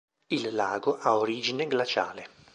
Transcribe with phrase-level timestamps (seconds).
[0.31, 2.27] Il lago ha origine glaciale.